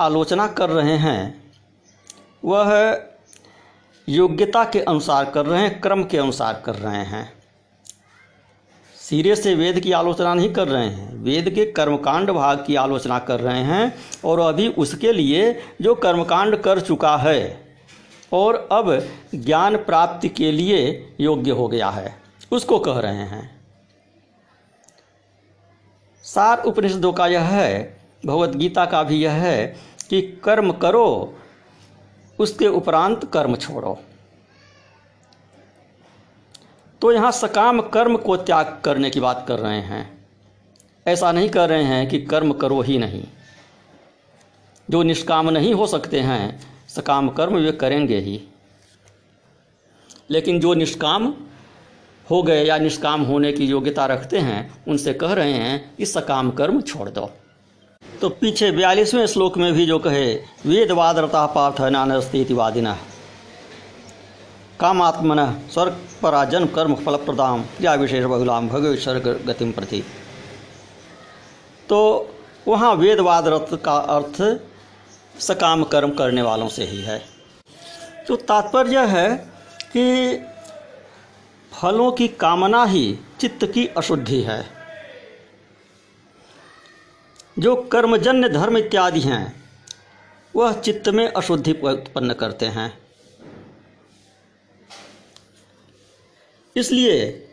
आलोचना 0.00 0.46
कर 0.46 0.70
रहे 0.70 0.96
हैं, 0.96 1.52
वह 2.44 2.92
योग्यता 4.08 4.64
के 4.64 4.80
अनुसार 4.80 5.30
कर 5.30 5.46
रहे 5.46 5.62
हैं, 5.62 5.80
क्रम 5.80 6.02
के 6.04 6.18
अनुसार 6.18 6.62
कर 6.66 6.74
रहे 6.74 7.02
हैं। 7.04 7.32
सिरे 8.96 9.34
से 9.36 9.54
वेद 9.54 9.80
की 9.80 9.92
आलोचना 9.92 10.34
नहीं 10.34 10.52
कर 10.52 10.68
रहे 10.68 10.86
हैं। 10.86 11.14
वेद 11.14 11.50
के 11.50 11.64
कर्मकांड 11.66 12.30
भाग 12.30 12.64
की 12.66 12.74
आलोचना 12.74 13.18
कर 13.18 13.40
रहे 13.40 13.62
हैं 13.62 13.94
और 14.24 14.40
अभी 14.40 14.68
उसके 14.68 15.12
लिए 15.12 15.52
जो 15.82 15.94
कर्मकांड 15.94 16.56
कर 16.56 16.80
चुका 16.80 17.16
है 17.16 17.66
और 18.32 18.68
अब 18.72 18.90
ज्ञान 19.34 19.76
प्राप्ति 19.76 20.28
के 20.28 20.52
लिए 20.52 21.14
योग्य 21.20 21.50
हो 21.50 21.68
गया 21.68 21.88
है, 21.88 22.14
उसको 22.52 22.78
कह 22.78 22.98
रहे 22.98 23.26
हैं। 23.26 23.50
सार 26.24 26.62
उपनिषदों 26.62 27.12
का 27.12 27.26
यह 27.26 27.42
है, 27.42 27.96
भगवत 28.26 28.56
गीता 28.56 28.84
का 28.86 29.02
भी 29.02 29.16
यह 29.16 29.32
है 29.32 29.66
कि 30.10 30.22
कर्म 30.44 30.72
करो 30.72 31.34
उसके 32.38 32.66
उपरांत 32.66 33.32
कर्म 33.32 33.56
छोड़ो। 33.56 33.98
तो 37.00 37.12
यहाँ 37.12 37.32
सकाम 37.32 37.80
कर्म 37.80 38.16
को 38.16 38.36
त्याग 38.36 38.80
करने 38.84 39.10
की 39.10 39.20
बात 39.20 39.44
कर 39.48 39.58
रहे 39.58 39.80
हैं। 39.80 40.26
ऐसा 41.06 41.32
नहीं 41.32 41.48
कर 41.48 41.68
रहे 41.68 41.84
हैं 41.84 42.08
कि 42.08 42.20
कर्म 42.20 42.52
करो 42.52 42.80
ही 42.80 42.98
नहीं। 42.98 43.24
जो 44.90 45.02
निष्काम 45.02 45.50
नहीं 45.50 45.74
हो 45.74 45.86
सकते 45.86 46.20
हैं, 46.20 46.60
सकाम 46.88 47.28
कर्म 47.28 47.56
वे 47.56 47.72
करेंगे 47.72 48.18
ही। 48.18 48.48
लेकिन 50.30 50.60
जो 50.60 50.74
निष्काम 50.74 51.34
हो 52.30 52.42
गए 52.42 52.64
या 52.64 52.78
निष्काम 52.78 53.22
होने 53.22 53.52
की 53.52 53.66
योग्यता 53.66 54.06
रखते 54.06 54.38
हैं, 54.38 54.84
उनसे 54.88 55.14
कह 55.14 55.32
रहे 55.32 55.52
हैं 55.52 55.96
कि 55.96 56.06
सकाम 56.06 56.50
कर्म 56.50 56.80
छोड़ 56.80 57.10
दो। 57.10 57.30
तो 58.20 58.28
पीछे 58.28 58.70
बयालीसवें 58.70 59.26
श्लोक 59.26 59.56
में 59.58 59.72
भी 59.72 59.84
जो 59.86 59.98
कहे 59.98 60.34
वेदवाद 60.66 61.18
रता 61.18 61.44
पार्थ 61.46 61.80
नानस्ती 61.80 62.54
वादिना। 62.54 62.96
कामात्मन 64.80 65.40
स्वर्ग 65.72 65.98
पराजन 66.22 66.64
कर्म 66.66 66.94
फल 66.94 67.16
प्रदान 67.16 67.62
क्रिया 67.76 67.94
विशेष 67.94 68.24
बहुलाम 68.24 68.68
भगवेश्वर 68.68 69.18
गतिम 69.46 69.72
प्रति। 69.72 70.02
तो 71.88 72.00
वहाँ 72.68 72.94
वेदवाद 72.94 73.48
रत 73.48 73.68
का 73.84 73.96
अर्थ 74.16 74.42
सकाम 75.40 75.84
कर्म 75.84 76.10
करने 76.10 76.42
वालों 76.42 76.68
से 76.68 76.84
ही 76.84 77.00
है। 77.00 77.18
तो 78.28 78.36
तात्पर्य 78.36 79.06
है 79.06 79.28
कि 79.92 80.36
फलों 81.72 82.10
की 82.12 82.28
कामना 82.28 82.84
ही 82.84 83.18
चित्त 83.40 83.64
की 83.64 83.86
अशुद्धि 83.86 84.40
है। 84.40 84.77
जो 87.58 87.76
कर्मजन्य 87.76 88.48
धर्म 88.48 88.78
इत्यादि 88.78 89.20
हैं, 89.20 89.64
वह 90.56 90.72
चित्त 90.72 91.08
में 91.08 91.28
अशुद्धि 91.28 91.72
उत्पन्न 91.72 92.32
करते 92.32 92.66
हैं। 92.66 92.98
इसलिए 96.76 97.48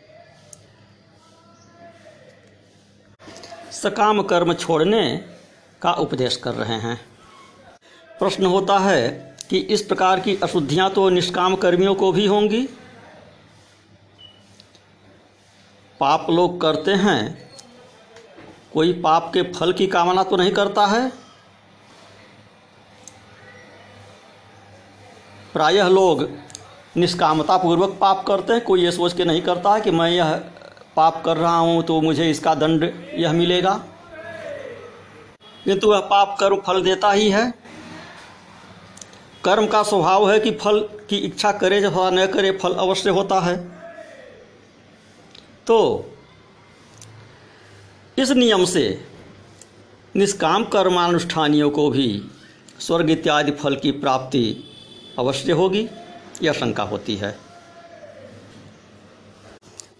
सकाम 3.72 4.22
कर्म 4.22 4.52
छोड़ने 4.54 5.16
का 5.82 5.92
उपदेश 5.92 6.36
कर 6.36 6.54
रहे 6.54 6.74
हैं। 6.74 7.00
प्रश्न 8.18 8.46
होता 8.46 8.78
है 8.78 9.36
कि 9.50 9.58
इस 9.58 9.82
प्रकार 9.82 10.20
की 10.20 10.36
अशुद्धियाँ 10.36 10.90
तो 10.90 11.08
निष्काम 11.08 11.56
कर्मियों 11.56 11.94
को 11.94 12.12
भी 12.12 12.26
होंगी? 12.26 12.68
पाप 16.00 16.26
लोग 16.30 16.60
करते 16.60 16.90
हैं 16.90 17.45
कोई 18.76 18.92
पाप 18.92 19.30
के 19.34 19.42
फल 19.52 19.72
की 19.72 19.86
कामना 19.86 20.22
तो 20.22 20.36
नहीं 20.36 20.50
करता 20.52 20.84
है? 20.86 21.08
प्रायः 25.52 25.88
लोग 25.88 26.28
निष्कामता 26.96 27.56
पूर्वक 27.56 27.96
पाप 28.00 28.24
करते 28.26 28.52
हैं। 28.52 28.62
कोई 28.64 28.82
ये 28.84 28.90
सोच 28.92 29.12
के 29.12 29.24
नहीं 29.24 29.42
करता 29.42 29.74
है 29.74 29.80
कि 29.80 29.90
मैं 29.90 30.10
यह 30.10 30.34
पाप 30.96 31.22
कर 31.24 31.36
रहा 31.36 31.56
हूँ 31.56 31.82
तो 31.82 32.00
मुझे 32.00 32.30
इसका 32.30 32.54
दंड 32.54 32.84
यह 33.14 33.32
मिलेगा। 33.32 33.72
किंतु 35.64 35.90
वह 35.90 36.00
पाप 36.00 36.36
कर्म 36.40 36.56
फल 36.56 36.82
देता 36.82 37.12
ही 37.12 37.30
है। 37.30 37.50
कर्म 39.44 39.66
का 39.66 39.82
स्वभाव 39.82 40.30
है 40.30 40.38
कि 40.40 40.50
फल 40.50 40.80
की 41.10 41.16
इच्छा 41.16 41.52
करे 41.52 41.82
अथवा 41.84 42.10
न 42.10 42.26
करे, 42.26 42.50
फल 42.52 42.74
अवश्य 42.74 43.10
होता 43.10 43.40
है। 43.40 43.56
तो 45.66 46.12
इस 48.18 48.30
नियम 48.30 48.64
से 48.64 49.04
निष्काम 50.14 50.64
कर्मानुष्ठानियों 50.64 51.70
को 51.70 51.90
भी 51.90 52.30
स्वर्ग 52.80 53.10
इत्यादि 53.10 53.52
फल 53.52 53.76
की 53.76 53.90
प्राप्ति 53.90 54.64
अवश्य 55.18 55.52
होगी, 55.52 55.88
यह 56.42 56.52
शंका 56.52 56.82
होती 56.82 57.16
है। 57.16 57.30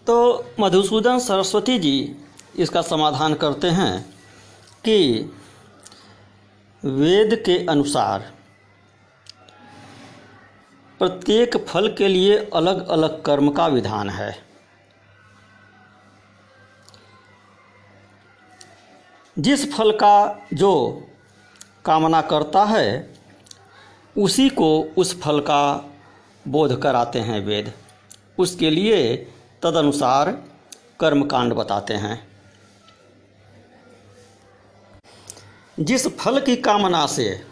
तो 0.07 0.45
मधुसूदन 0.59 1.19
सरस्वती 1.19 1.77
जी 1.79 2.15
इसका 2.55 2.81
समाधान 2.81 3.33
करते 3.33 3.67
हैं 3.67 4.01
कि 4.83 4.97
वेद 6.83 7.35
के 7.45 7.57
अनुसार 7.65 8.31
प्रत्येक 10.99 11.57
फल 11.57 11.93
के 11.97 12.07
लिए 12.07 12.37
अलग 12.55 12.87
अलग 12.87 13.21
कर्म 13.23 13.49
का 13.49 13.67
विधान 13.67 14.09
है। 14.09 14.46
जिस 19.39 19.77
फल 19.77 19.91
का 19.91 20.47
जो 20.53 21.03
कामना 21.85 22.21
करता 22.21 22.65
है, 22.65 23.13
उसी 24.17 24.49
को 24.49 24.83
उस 24.97 25.21
फल 25.21 25.39
का 25.39 25.89
बोध 26.47 26.81
कराते 26.81 27.19
हैं 27.19 27.45
वेद। 27.45 27.73
उसके 28.39 28.69
लिए 28.69 29.17
तदनुसार 29.63 30.31
कर्मकांड 30.99 31.53
बताते 31.53 31.93
हैं। 31.93 32.27
जिस 35.79 36.07
फल 36.07 36.41
की 36.41 36.55
कामना 36.55 37.07
से 37.07 37.45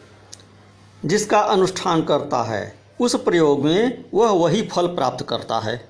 जिसका 1.05 1.39
अनुष्ठान 1.39 2.03
करता 2.03 2.43
है, 2.43 2.79
उस 3.01 3.15
प्रयोग 3.15 3.65
में 3.65 4.05
वह 4.13 4.29
वही 4.29 4.61
फल 4.61 4.87
प्राप्त 4.87 5.25
करता 5.25 5.59
है। 5.59 5.89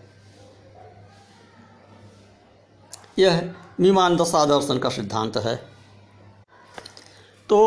यह 3.19 3.53
मीमांसा 3.79 4.45
दर्शन 4.45 4.77
का 4.77 4.89
सिद्धांत 4.89 5.37
है। 5.37 5.74
तो 7.49 7.59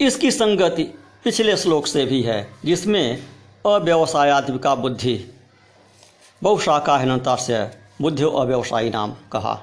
इसकी 0.00 0.30
संगति 0.30 0.82
पिछले 1.24 1.56
श्लोक 1.56 1.86
से 1.86 2.04
भी 2.04 2.22
है, 2.22 2.48
जिसमें 2.64 3.26
अव्यवसायात्मिका 3.66 4.74
बुद्धि 4.74 5.32
बहुशाखा 6.42 6.98
हिनता 6.98 7.36
से 7.36 7.64
बुद्धि 8.02 8.22
अव्यवसायी 8.22 8.90
नाम 8.90 9.12
कहा 9.32 9.62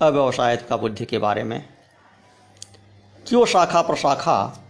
अव्यवसायत 0.00 0.66
का 0.70 0.76
बुद्धि 0.76 1.04
के 1.04 1.18
बारे 1.18 1.42
में। 1.42 1.68
क्यों 3.26 3.46
शाखा 3.46 3.82
प्रशाखा 3.82 4.64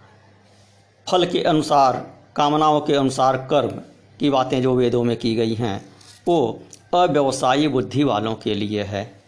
फल 1.11 1.27
के 1.27 1.43
अनुसार, 1.43 1.97
कामनाओं 2.37 2.81
के 2.81 2.95
अनुसार 2.95 3.37
कर्म 3.37 3.81
की 4.21 4.31
बातें 4.31 4.63
जो 4.63 4.75
वेदों 4.75 5.05
में 5.05 5.17
की 5.17 5.35
गई 5.35 5.55
हैं, 5.55 5.93
वो 6.29 6.61
अव्यवसायी 6.95 7.69
बुद्धि 7.69 8.05
वालों 8.05 8.35
के 8.35 8.55
लिए 8.55 8.83
है। 8.83 9.23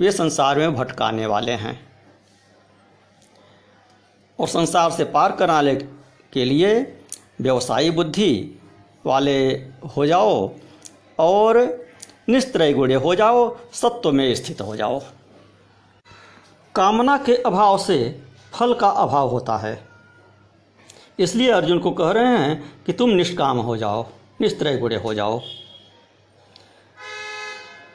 वे 0.00 0.12
संसार 0.12 0.58
में 0.58 0.74
भटकाने 0.74 1.26
वाले 1.26 1.52
हैं। 1.52 1.91
और 4.40 4.48
संसार 4.48 4.90
से 4.90 5.04
पार 5.04 5.32
कराने 5.32 5.74
के 6.32 6.44
लिए 6.44 6.98
व्यवसायी 7.40 7.90
बुद्धि 7.90 8.60
वाले 9.06 9.48
हो 9.96 10.06
जाओ 10.06 10.50
और 11.18 11.82
निस्त्रय 12.28 12.72
गुणे 12.72 12.94
हो 12.94 13.14
जाओ, 13.14 13.56
सत्व 13.72 14.12
में 14.12 14.34
स्थित 14.34 14.60
हो 14.60 14.76
जाओ। 14.76 15.02
कामना 16.74 17.16
के 17.16 17.36
अभाव 17.36 17.78
से 17.78 18.22
फल 18.52 18.74
का 18.74 18.88
अभाव 18.88 19.28
होता 19.28 19.56
है। 19.56 19.88
इसलिए 21.18 21.50
अर्जुन 21.50 21.78
को 21.78 21.90
कह 21.90 22.10
रहे 22.10 22.38
हैं 22.38 22.84
कि 22.86 22.92
तुम 22.92 23.10
निष्काम 23.10 23.58
हो 23.58 23.76
जाओ, 23.76 24.06
निस्त्रय 24.40 24.76
गुणे 24.76 24.96
हो 24.96 25.14
जाओ। 25.14 25.40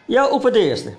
यह 0.09 0.21
उपदेश। 0.21 0.95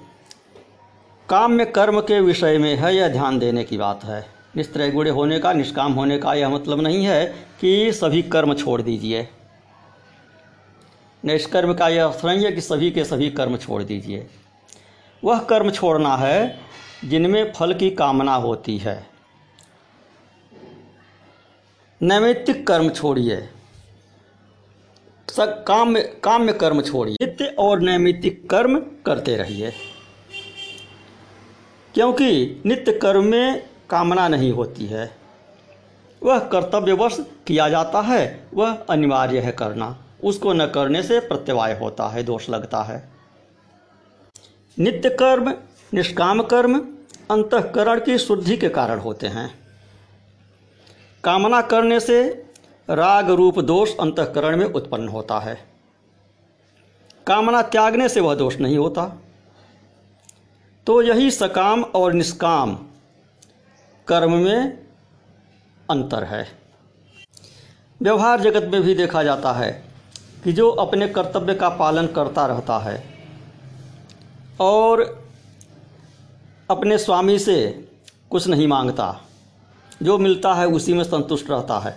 काम 1.29 1.53
में 1.53 1.72
कर्म 1.72 2.01
के 2.01 2.20
विषय 2.20 2.59
में 2.59 2.77
है, 2.77 2.96
यह 2.96 3.09
ध्यान 3.09 3.38
देने 3.38 3.64
की 3.64 3.79
बात 3.79 4.05
है। 4.05 4.38
निस्त्रय 4.59 4.90
गुणे 4.90 5.11
होने 5.11 5.38
का, 5.38 5.53
निष्काम 5.53 5.92
होने 5.92 6.18
का 6.18 6.35
यह 6.35 6.49
मतलब 6.49 6.81
नहीं 6.81 7.07
है 7.07 7.27
कि 7.61 7.92
सभी 7.92 8.23
कर्म 8.23 8.55
छोड़ 8.55 8.83
दीजिए। 8.83 9.29
निष्कर्म 11.25 11.75
का 11.75 11.88
यह 11.88 12.07
अर्थ 12.07 12.25
नहीं 12.25 12.44
है 12.44 12.53
कि 12.53 12.61
सभी 12.61 12.90
के 12.90 13.05
सभी 13.05 13.31
कर्म 13.31 13.57
छोड़ 13.57 13.83
दीजिए। 13.83 14.27
वह 15.25 15.38
कर्म 15.38 15.71
छोड़ना 15.71 16.16
है 16.16 16.61
जिनमें 17.05 17.53
फल 17.53 17.75
की 17.75 17.90
कामना 17.90 18.35
होती 18.35 18.79
है। 18.79 19.07
नैमित्तिक 22.03 22.66
कर्म 22.66 22.88
छोड़िए। 22.88 23.49
सब 25.29 25.64
काम 25.64 25.88
में 25.88 26.21
काम 26.21 26.42
में 26.42 26.59
कर्म 26.59 26.83
छोड़िए। 26.83 27.16
नित्य 27.21 27.44
और 27.59 27.81
नैमित्तिक 27.81 28.51
कर्म 28.51 28.79
करते 28.79 29.37
रहिए। 29.37 29.73
क्योंकि 31.94 32.62
नित्य 32.66 32.92
कर्म 32.92 33.25
में 33.25 33.68
कामना 33.90 34.29
नहीं 34.29 34.53
होती 34.53 34.87
है। 34.87 35.16
वह 36.22 36.38
कर्तव्यवश 36.38 37.16
किया 37.46 37.68
जाता 37.68 38.01
है। 38.01 38.48
वह 38.55 38.74
अनिवार्य 38.90 39.40
है 39.40 39.53
करना। 39.53 40.03
उसको 40.24 40.53
न 40.53 40.66
करने 40.66 41.03
से 41.03 41.20
प्रत्यवाय 41.20 41.79
होता 41.79 42.09
है, 42.09 42.22
दोष 42.22 42.51
लगता 42.51 42.83
है। 42.83 43.09
नित्य 44.79 45.11
कर्म, 45.11 45.55
निष्काम 45.94 46.42
कर्म, 46.42 46.79
अंतकरण 47.31 48.01
की 48.01 48.18
शुद्धि 48.18 48.57
के 48.57 48.68
कारण 48.68 48.98
होते 48.98 49.27
हैं। 49.27 49.59
कामना 51.24 51.62
करने 51.62 52.01
से 52.01 52.46
राग 52.90 53.31
रूप 53.31 53.59
दोष 53.59 53.96
अंतकरण 53.96 54.57
में 54.57 54.66
उत्पन्न 54.66 55.09
होता 55.09 55.38
है। 55.38 55.68
कामना 57.27 57.62
त्यागने 57.62 58.09
से 58.09 58.20
वह 58.20 58.35
दोष 58.35 58.57
नहीं 58.57 58.79
होता। 58.79 59.22
तो 60.87 61.03
यही 61.03 61.31
सकाम 61.31 61.83
और 61.83 62.12
निष्काम 62.12 62.79
कर्म 64.09 64.33
में 64.33 64.87
अंतर 65.90 66.25
है। 66.25 66.49
व्यवहार 68.03 68.40
जगत 68.40 68.71
में 68.73 68.83
भी 68.83 68.94
देखा 68.94 69.23
जाता 69.23 69.53
है 69.53 69.71
कि 70.44 70.53
जो 70.53 70.71
अपने 70.71 71.09
कर्तव्य 71.09 71.55
का 71.55 71.68
पालन 71.68 72.07
करता 72.07 72.47
रहता 72.47 72.79
है 72.79 73.05
और 74.61 75.03
अपने 76.71 76.99
स्वामी 76.99 77.38
से 77.38 77.88
कुछ 78.31 78.49
नहीं 78.49 78.66
माँगता, 78.68 79.21
जो 80.03 80.18
मिलता 80.18 80.55
है 80.55 80.66
उसी 80.66 80.94
में 80.94 81.05
संतुष्ट 81.05 81.51
रहता 81.51 81.79
है। 81.79 81.97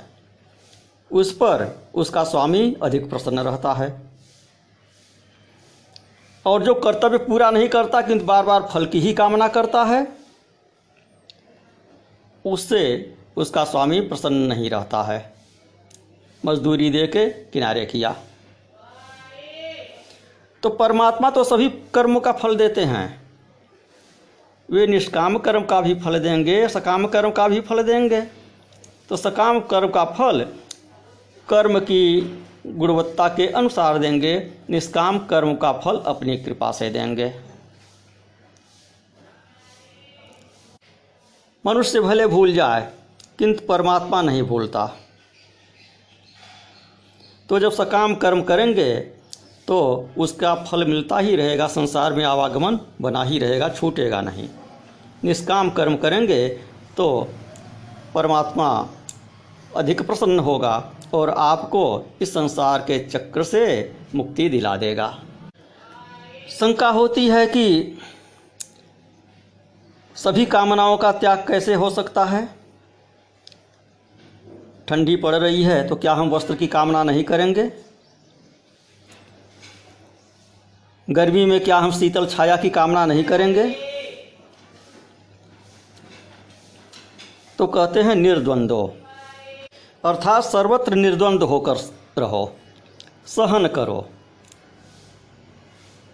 उस 1.12 1.32
पर 1.32 1.90
उसका 1.94 2.24
स्वामी 2.24 2.76
अधिक 2.84 3.10
प्रसन्न 3.10 3.40
रहता 3.40 3.74
है। 3.74 4.02
और 6.46 6.64
जो 6.64 6.74
कर्तव्य 6.74 7.18
पूरा 7.18 7.52
नहीं 7.52 7.70
करता, 7.70 8.02
किंतु 8.02 8.26
बार 8.26 8.46
बार 8.46 8.70
फल 8.72 8.86
की 8.86 9.00
ही 9.00 9.14
कामना 9.14 9.48
करता 9.48 9.84
है 9.84 10.21
उससे 12.46 13.16
उसका 13.38 13.64
स्वामी 13.64 14.00
प्रसन्न 14.00 14.48
नहीं 14.48 14.70
रहता 14.70 15.04
है। 15.04 15.34
मजदूरी 16.46 16.90
दे 16.90 17.08
के 17.08 17.30
किनारे 17.30 17.86
किया। 17.86 18.16
तो 20.64 20.70
परमात्मा 20.70 21.30
तो 21.30 21.44
सभी 21.44 21.70
कर्मों 21.94 22.20
का 22.22 22.32
फल 22.32 22.56
देते 22.56 22.82
हैं। 22.82 23.22
वे 24.70 24.88
निष्काम 24.88 25.38
कर्म 25.38 25.64
का 25.64 25.82
भी 25.82 25.96
फल 25.96 26.20
देंगे, 26.20 26.68
सकाम 26.68 27.08
कर्म 27.08 27.32
का 27.32 27.48
भी 27.48 27.62
फल 27.62 27.84
देंगे। 27.84 28.22
तो 29.10 29.18
सकाम 29.18 29.60
कर्म 29.60 29.90
का 29.90 30.06
फल 30.06 30.46
कर्म 31.50 31.80
की 31.80 32.22
गुणवत्ता 32.68 33.28
के 33.28 33.48
अनुसार 33.48 33.98
देंगे, 33.98 34.52
निष्काम 34.70 35.20
कर्म 35.20 35.56
का 35.56 35.72
फल 35.74 35.98
अपनी 36.06 36.38
कृपा 36.38 36.72
से 36.72 36.90
देंगे। 36.90 37.51
मनुष्य 41.66 42.00
भले 42.00 42.26
भूल 42.28 42.54
जाए, 42.54 42.82
किंतु 43.40 43.66
परमात्मा 43.66 44.22
नहीं 44.22 44.44
भूलता। 44.44 44.86
तो 47.50 47.60
जब 47.60 47.72
सकाम 47.72 48.16
कर्म 48.16 48.42
करेंगे 48.42 48.94
तो 49.68 49.80
उसका 50.18 50.54
फल 50.64 50.86
मिलता 50.86 51.18
ही 51.18 51.36
रहेगा, 51.36 51.68
संसार 51.68 52.14
में 52.14 52.24
आवागमन 52.26 52.80
बना 53.02 53.24
ही 53.24 53.40
रहेगा, 53.40 53.70
छूटेगा 53.70 54.22
नहीं। 54.22 54.48
निष्काम 55.24 55.70
कर्म 55.70 55.96
करेंगे 55.98 56.48
तो 56.98 57.28
परमात्मा 58.16 58.70
अधिक 59.76 60.02
प्रसन्न 60.02 60.40
होगा 60.40 60.92
और 61.14 61.30
आपको 61.30 61.84
इस 62.22 62.34
संसार 62.34 62.80
के 62.82 63.00
चक्र 63.06 63.44
से 63.44 63.64
मुक्ति 64.16 64.50
दिला 64.50 64.76
देगा। 64.78 65.08
शंका 66.50 66.90
होती 66.90 67.28
है 67.28 67.46
कि 67.48 67.98
सभी 70.16 70.46
कामनाओं 70.46 70.98
का 70.98 71.12
त्याग 71.12 71.46
कैसे 71.48 71.74
हो 71.74 71.90
सकता 71.90 72.24
है? 72.26 72.48
ठंडी 74.88 75.16
पड़ 75.16 75.36
रही 75.36 75.64
है 75.64 75.88
तो 75.88 75.96
क्या 75.96 76.14
हम 76.14 76.30
वस्त्र 76.30 76.56
की 76.56 76.68
कामना 76.68 77.04
नहीं 77.04 77.24
करेंगे? 77.24 77.72
गर्मी 81.08 81.46
में 81.46 81.60
क्या 81.64 81.78
हम 81.78 81.92
शीतल 81.92 82.26
छाया 82.28 82.58
की 82.58 82.70
कामना 82.70 83.06
नहीं 83.06 83.24
करेंगे? 83.24 83.70
तो 87.60 87.68
कहते 87.68 88.02
हैं, 88.02 88.16
निर्द्वंदो। 88.16 88.84
अर्थात 90.06 90.44
सर्वत्र 90.44 90.96
निर्द्वंद 90.96 91.44
होकर 91.44 91.78
रहो, 92.18 92.46
सहन 93.28 93.68
करो। 93.68 94.08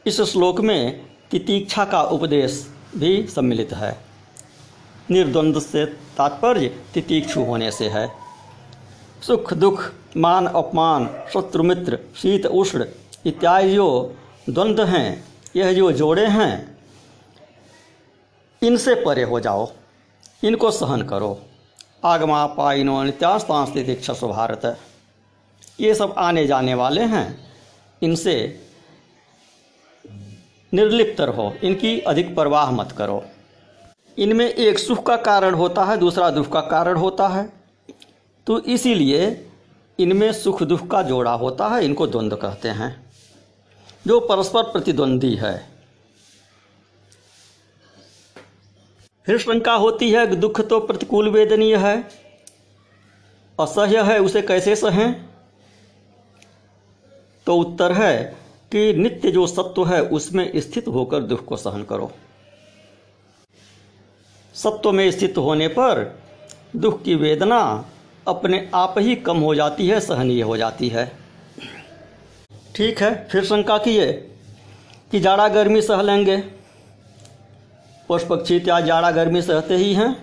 इस 0.05 0.21
श्लोक 0.21 0.59
में 0.61 1.05
तितीक्षा 1.31 1.85
का 1.85 2.01
उपदेश 2.01 2.65
भी 2.95 3.27
सम्मिलित 3.27 3.73
है। 3.73 3.97
निर्द्वंद 5.11 5.61
से 5.61 5.85
तात्पर्य 5.85 6.67
तितीक्षु 6.93 7.41
होने 7.41 7.71
से 7.71 7.89
है। 7.89 8.11
सुख, 9.27 9.53
दुख, 9.53 9.91
मान, 10.17 10.45
अपमान, 10.45 11.23
शत्रु, 11.33 11.63
मित्र, 11.63 11.99
शीत, 12.17 12.45
उष्ण 12.45 12.85
इत्यादि 13.25 13.75
जो 13.75 14.15
द्वंद्व 14.49 14.83
हैं, 14.83 15.25
यह 15.55 15.73
जो 15.73 15.91
जोड़े 15.91 16.25
हैं, 16.25 16.77
इनसे 18.63 18.95
परे 18.95 19.23
हो 19.23 19.39
जाओ, 19.39 19.71
इनको 20.43 20.71
सहन 20.71 21.01
करो। 21.01 21.41
आगमा 22.05 22.47
पाइनो 22.47 23.03
नित्यास्तांस 23.03 23.69
तितीक्षा 23.69 24.13
भारत। 24.13 24.79
ये 25.79 25.95
सब 25.95 26.15
आने 26.17 26.47
जाने 26.47 26.73
वाले 26.73 27.01
हैं। 27.01 27.51
इनसे 28.01 28.66
निर्लिप्त 30.77 31.21
रहो। 31.21 31.55
इनकी 31.63 31.99
अधिक 31.99 32.35
परवाह 32.35 32.71
मत 32.71 32.91
करो। 32.91 33.25
इनमें 34.17 34.53
एक 34.53 34.79
सुख 34.79 35.05
का 35.05 35.17
कारण 35.17 35.53
होता 35.53 35.83
है, 35.83 35.97
दूसरा 35.97 36.29
दुख 36.29 36.51
का 36.51 36.61
कारण 36.61 36.97
होता 36.97 37.27
है। 37.27 37.53
तो 38.47 38.59
इसीलिए 38.59 39.49
इनमें 39.99 40.33
सुख 40.33 40.63
दुख 40.63 40.87
का 40.87 41.01
जोड़ा 41.01 41.31
होता 41.31 41.67
है, 41.67 41.85
इनको 41.85 42.07
द्वंद्व 42.07 42.35
कहते 42.35 42.69
हैं। 42.69 43.11
जो 44.07 44.19
परस्पर 44.19 44.63
प्रतिद्वंदी 44.63 45.35
है। 45.35 45.69
फिर 49.25 49.37
शंका 49.37 49.73
होती 49.73 50.11
है, 50.11 50.35
दुख 50.35 50.61
तो 50.61 50.79
प्रतिकूल 50.79 51.29
वेदनीय 51.29 51.75
है। 51.75 52.09
असह्य 53.59 54.01
है, 54.01 54.19
उसे 54.19 54.41
कैसे 54.41 54.75
सहें? 54.75 55.25
तो 57.45 57.57
उत्तर 57.57 57.91
है 57.91 58.46
कि 58.71 58.93
नित्य 58.93 59.31
जो 59.31 59.45
सत्व 59.47 59.85
है 59.85 60.01
उसमें 60.01 60.51
स्थित 60.55 60.87
होकर 60.87 61.21
दुख 61.21 61.43
को 61.45 61.57
सहन 61.57 61.83
करो। 61.83 62.11
सत्व 64.55 64.91
में 64.91 65.09
स्थित 65.11 65.37
होने 65.37 65.67
पर 65.67 66.19
दुख 66.75 67.01
की 67.03 67.15
वेदना 67.15 67.59
अपने 68.27 68.69
आप 68.75 68.95
ही 68.97 69.15
कम 69.15 69.37
हो 69.37 69.53
जाती 69.55 69.87
है, 69.87 69.99
सहनीय 69.99 70.41
हो 70.41 70.57
जाती 70.57 70.89
है। 70.89 71.05
ठीक 72.75 73.01
है, 73.01 73.27
फिर 73.31 73.43
शंका 73.45 73.77
किए 73.77 74.11
कि 75.11 75.19
जाड़ा 75.19 75.47
गर्मी 75.47 75.81
सह 75.81 76.01
लेंगे। 76.01 76.37
पशु 78.09 78.25
पक्षी 78.25 78.55
इत्यादि 78.55 78.87
जाड़ा 78.87 79.11
गर्मी 79.11 79.41
सहते 79.41 79.75
ही 79.75 79.93
हैं। 79.93 80.15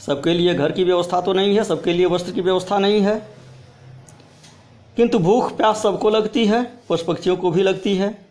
सबके 0.00 0.34
लिए 0.34 0.54
घर 0.54 0.72
की 0.72 0.84
व्यवस्था 0.84 1.20
तो 1.20 1.32
नहीं 1.32 1.56
है, 1.56 1.64
सबके 1.64 1.92
लिए 1.92 2.06
वस्त्र 2.06 2.32
की 2.32 2.40
व्यवस्था 2.40 2.78
नहीं 2.78 3.00
है। 3.00 3.16
किंतु 4.96 5.18
भूख 5.18 5.56
प्यास 5.56 5.82
सबको 5.82 6.10
लगती 6.10 6.46
है 6.46 6.80
पशु 6.88 7.04
पक्षियों 7.04 7.36
को 7.36 7.50
भी 7.50 7.62
लगती 7.62 7.96
है। 7.96 8.26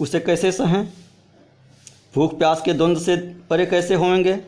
उसे 0.00 0.20
कैसे 0.20 0.52
सहें? 0.52 0.88
भूख 2.14 2.38
प्यास 2.38 2.62
के 2.64 2.72
द्वंद्व 2.72 3.00
से 3.00 3.16
परे 3.50 3.66
कैसे 3.66 3.94
होंगे? 3.94 4.40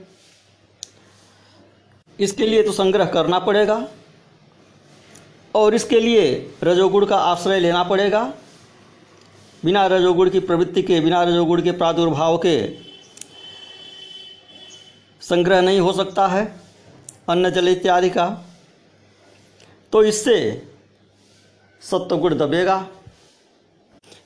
इसके 2.20 2.46
लिए 2.46 2.62
तो 2.62 2.72
संग्रह 2.72 3.05
करना 3.05 3.38
पड़ेगा। 3.38 3.88
और 5.55 5.74
इसके 5.74 6.00
लिए 6.00 6.55
रजोगुण 6.62 7.07
का 7.07 7.16
आश्रय 7.16 7.61
लेना 7.61 7.83
पड़ेगा। 7.83 8.35
बिना 9.64 9.87
रजोगुण 9.87 10.31
की 10.31 10.40
प्रवृत्ति 10.40 10.83
के, 10.83 11.00
बिना 11.00 11.22
रजोगुण 11.22 11.62
के 11.62 11.72
प्रादुर्भाव 11.72 12.38
के 12.38 12.76
संग्रह 15.20 15.61
नहीं 15.61 15.81
हो 15.81 15.92
सकता 15.92 16.26
है, 16.26 16.61
अन्न, 17.29 17.50
जल 17.50 17.68
इत्यादि 17.68 18.11
का। 18.11 18.44
तो 19.92 20.02
इससे 20.02 20.68
सत्वगुण 21.90 22.35
दबेगा। 22.35 22.87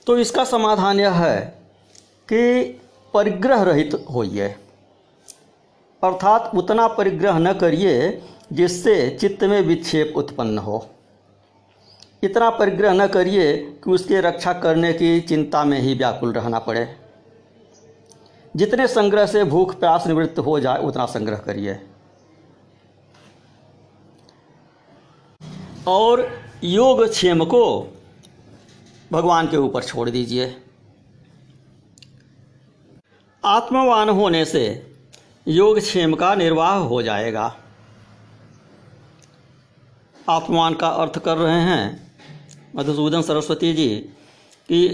तो 0.07 0.19
इसका 0.19 0.45
समाधान 0.45 1.01
यह 1.01 1.15
है 1.15 1.41
कि 2.29 2.63
परिग्रह 3.15 3.63
रहित 3.63 3.95
होइए। 4.11 4.49
अर्थात 6.03 6.51
उतना 6.55 6.87
परिग्रह 6.89 7.39
न 7.39 7.53
करिए 7.53 8.23
जिससे 8.53 9.11
चित्त 9.11 9.45
में 9.45 9.61
विक्षेप 9.61 10.13
उत्पन्न 10.17 10.59
हो। 10.59 10.87
इतना 12.23 12.51
परिग्रह 12.51 12.93
न 12.93 13.07
करिए 13.07 13.57
कि 13.85 13.91
उसकी 13.91 14.21
रक्षा 14.21 14.53
करने 14.53 14.93
की 14.93 15.21
चिंता 15.21 15.65
में 15.65 15.79
ही 15.81 15.95
व्याकुल 15.95 16.33
रहना 16.33 16.59
पड़े। 16.59 16.87
जितने 18.57 18.87
संग्रह 18.89 19.27
से 19.27 19.45
भूख 19.45 19.75
प्यास 19.75 20.07
निवृत्त 20.07 20.39
हो 20.39 20.61
जाए, 20.61 20.79
उतना 20.79 21.07
संग्रह 21.07 21.37
करिए। 21.37 21.79
और 25.89 26.50
योग 26.65 27.03
क्षेम 27.09 27.45
को 27.45 27.63
भगवान 29.13 29.47
के 29.47 29.57
ऊपर 29.57 29.83
छोड़ 29.83 30.11
दीजिए। 30.11 30.57
आत्मवान 33.45 34.09
होने 34.09 34.45
से 34.45 34.93
योग 35.49 35.79
क्षेम 35.79 36.15
का 36.15 36.35
निर्वाह 36.35 36.75
हो 36.75 37.03
जाएगा। 37.03 37.45
आत्मवान 40.29 40.75
का 40.75 40.89
अर्थ 40.89 41.19
कर 41.19 41.37
रहे 41.37 41.61
हैं 41.61 42.13
मधुसूदन 42.77 43.23
सरस्वती 43.23 43.73
जी 43.75 43.89
कि 44.69 44.89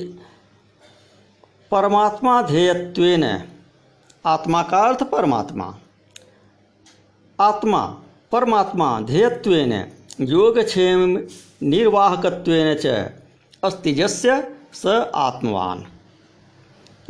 परमात्मा 1.71 2.43
ध्येयत्वेन, 2.43 3.25
आत्मा 4.27 4.63
का 4.63 4.79
अर्थ 4.79 5.03
परमात्मा, 5.03 5.75
आत्मा 7.39 7.87
परमात्मा 8.33 9.01
ध्येयत्वेन। 9.01 9.73
योगक्षेम 10.21 11.19
निर्वाहकत्वेन 11.63 12.75
च 12.75 12.87
अस्तिजस्य 13.65 14.53
स 14.75 14.87
आत्मवान। 15.15 15.85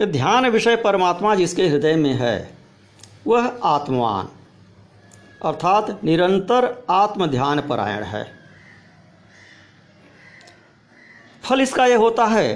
ध्यान 0.03 0.47
विषय 0.47 0.77
परमात्मा 0.77 1.35
जिसके 1.35 1.69
हृदय 1.69 1.95
में 1.97 2.13
है, 2.15 2.51
वह 3.27 3.47
आत्मवान, 3.65 4.29
अर्थात 5.45 6.05
निरंतर 6.05 6.85
आत्म 6.91 7.27
ध्यान 7.27 7.61
परायण 7.61 8.03
है। 8.03 8.25
फल 11.45 11.61
इसका 11.61 11.87
यह 11.87 11.99
होता 11.99 12.25
है 12.25 12.55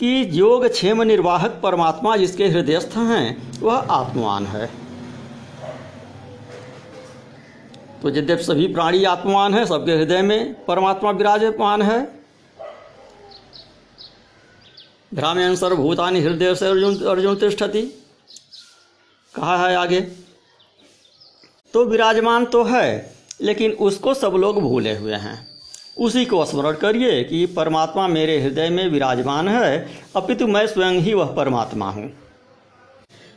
कि 0.00 0.28
योग 0.32 0.66
क्षेम 0.68 1.02
निर्वाहक 1.02 1.60
परमात्मा 1.62 2.16
जिसके 2.16 2.48
हृदयस्थ 2.48 2.96
हैं, 2.96 3.60
वह 3.60 3.76
आत्मवान 3.76 4.46
है। 4.46 4.83
तो 8.04 8.10
यद्यप 8.10 8.38
सभी 8.38 8.66
प्राणी 8.68 9.04
आत्मवान 9.04 9.54
है, 9.54 9.66
सबके 9.66 9.92
हृदय 9.92 10.22
में 10.22 10.64
परमात्मा 10.64 11.10
विराजमान 11.10 11.82
है। 11.82 12.00
भ्राम्यन 15.14 15.56
सर्वभूतानि 15.56 16.20
हृदय 16.20 16.54
से 16.54 16.66
अर्जुन 16.66 16.96
अर्जुन 17.06 17.36
तिष्ठति। 17.36 17.82
कहा 19.34 19.56
है 19.68 19.76
आगे? 19.76 20.00
तो 21.74 21.84
विराजमान 21.84 22.44
तो 22.44 22.64
है, 22.64 23.14
लेकिन 23.40 23.72
उसको 23.72 24.14
सब 24.14 24.32
लोग 24.32 24.60
भूले 24.60 24.96
हुए 24.96 25.14
हैं। 25.14 25.48
उसी 25.96 26.24
को 26.24 26.44
स्मरण 26.44 26.72
करिए 26.72 27.24
कि 27.24 27.46
परमात्मा 27.46 28.06
मेरे 28.08 28.40
हृदय 28.40 28.68
में 28.68 28.88
विराजमान 28.88 29.48
है, 29.48 29.88
अपितु 30.16 30.46
मैं 30.46 30.66
स्वयं 30.66 31.00
ही 31.00 31.14
वह 31.14 31.32
परमात्मा 31.32 31.90
हूँ। 31.90 32.12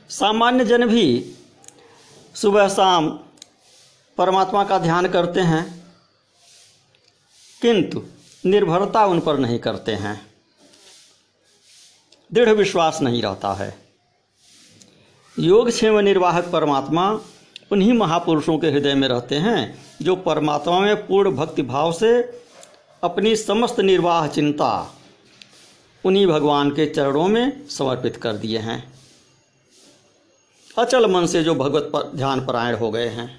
सामान्य 0.10 0.66
जन 0.66 0.88
भी 0.88 1.36
सुबह 2.36 2.68
शाम 2.68 3.20
परमात्मा 4.18 4.64
का 4.64 4.78
ध्यान 4.80 5.08
करते 5.08 5.40
हैं, 5.40 5.64
किंतु 7.62 8.02
निर्भरता 8.46 9.06
उन 9.06 9.20
पर 9.20 9.38
नहीं 9.38 9.60
करते 9.60 9.92
हैं। 9.96 10.16
दृढ़ 12.32 12.50
विश्वास 12.50 13.02
नहीं 13.02 13.22
रहता 13.22 13.54
है। 13.54 13.76
योग 15.36 15.70
क्षेम 15.70 16.00
निर्वाहक 16.00 16.50
परमात्मा 16.52 17.10
उन्हीं 17.72 17.94
महापुरुषों 17.94 18.58
के 18.58 18.68
हृदय 18.68 18.94
में 18.94 19.08
रहते 19.08 19.36
हैं, 19.36 19.86
जो 20.02 20.16
परमात्मा 20.16 20.80
में 20.80 21.08
पूर्ण 21.08 21.32
भक्ति 21.32 21.62
भाव 21.62 21.92
से 21.94 22.12
अपनी 23.04 23.36
समस्त 23.36 23.80
निर्वाह 23.80 24.28
चिंता 24.28 24.70
उन्हीं 26.04 26.28
भगवान 26.28 26.70
के 26.72 26.86
चरणों 26.86 27.28
में 27.28 27.68
समर्पित 27.68 28.16
कर 28.16 28.34
दिए 28.34 28.60
हैं। 28.60 28.84
अचल 30.78 31.12
मन 31.12 31.26
से 31.26 31.44
जो 31.44 31.56
भगवत 31.56 31.90
पर 31.94 32.12
ध्यान 32.16 32.46
परायण 32.46 32.76
हो 32.76 32.92
गए 32.92 33.08
हैं। 33.08 33.30